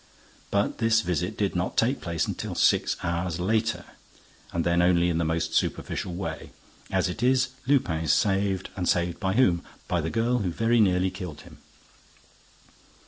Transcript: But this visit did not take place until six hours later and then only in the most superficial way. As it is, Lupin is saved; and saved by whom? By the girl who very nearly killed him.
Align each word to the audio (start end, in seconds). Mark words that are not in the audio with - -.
But 0.49 0.79
this 0.79 1.01
visit 1.01 1.37
did 1.37 1.55
not 1.55 1.77
take 1.77 2.01
place 2.01 2.25
until 2.25 2.55
six 2.55 2.97
hours 3.03 3.39
later 3.39 3.85
and 4.51 4.63
then 4.65 4.81
only 4.81 5.09
in 5.09 5.19
the 5.19 5.23
most 5.23 5.53
superficial 5.53 6.15
way. 6.15 6.49
As 6.89 7.07
it 7.07 7.21
is, 7.21 7.49
Lupin 7.67 8.05
is 8.05 8.11
saved; 8.11 8.69
and 8.75 8.89
saved 8.89 9.19
by 9.19 9.33
whom? 9.33 9.63
By 9.87 10.01
the 10.01 10.09
girl 10.09 10.39
who 10.39 10.49
very 10.49 10.79
nearly 10.79 11.11
killed 11.11 11.41
him. 11.41 11.59